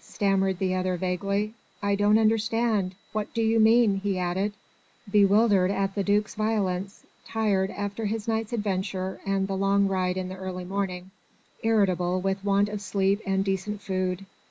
stammered 0.00 0.58
the 0.58 0.74
other 0.74 0.96
vaguely. 0.96 1.52
"I 1.82 1.96
don't 1.96 2.16
understand. 2.16 2.94
What 3.12 3.34
do 3.34 3.42
you 3.42 3.60
mean?" 3.60 3.96
he 3.96 4.18
added, 4.18 4.54
bewildered 5.10 5.70
at 5.70 5.94
the 5.94 6.02
duc's 6.02 6.34
violence, 6.34 7.04
tired 7.26 7.70
after 7.70 8.06
his 8.06 8.26
night's 8.26 8.54
adventure 8.54 9.20
and 9.26 9.46
the 9.46 9.54
long 9.54 9.86
ride 9.88 10.16
in 10.16 10.30
the 10.30 10.36
early 10.38 10.64
morning, 10.64 11.10
irritable 11.62 12.22
with 12.22 12.42
want 12.42 12.70
of 12.70 12.80
sleep 12.80 13.20
and 13.26 13.44
decent 13.44 13.82
food. 13.82 14.24